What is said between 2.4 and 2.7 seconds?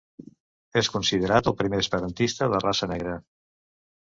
de